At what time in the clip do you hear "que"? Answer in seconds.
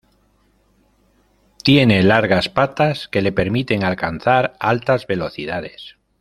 3.07-3.21